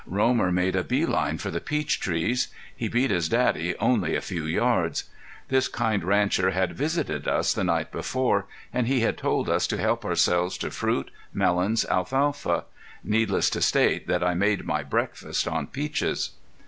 Romer 0.07 0.51
made 0.51 0.75
a 0.75 0.83
bee 0.83 1.05
line 1.05 1.37
for 1.37 1.51
the 1.51 1.61
peach 1.61 1.99
trees. 1.99 2.47
He 2.75 2.87
beat 2.87 3.11
his 3.11 3.29
daddy 3.29 3.75
only 3.77 4.15
a 4.15 4.19
few 4.21 4.45
yards. 4.45 5.03
The 5.49 5.69
kind 5.71 6.03
rancher 6.03 6.49
had 6.49 6.73
visited 6.73 7.27
us 7.27 7.53
the 7.53 7.63
night 7.63 7.91
before 7.91 8.47
and 8.73 8.87
he 8.87 9.01
had 9.01 9.15
told 9.15 9.47
us 9.47 9.67
to 9.67 9.77
help 9.77 10.03
ourselves 10.03 10.57
to 10.57 10.71
fruit, 10.71 11.11
melons, 11.35 11.85
alfalfa. 11.85 12.63
Needless 13.03 13.51
to 13.51 13.61
state 13.61 14.07
that 14.07 14.23
I 14.23 14.33
made 14.33 14.65
my 14.65 14.81
breakfast 14.81 15.47
on 15.47 15.67
peaches! 15.67 16.31